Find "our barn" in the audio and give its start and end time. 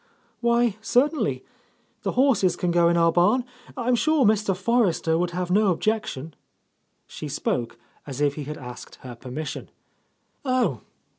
2.97-3.45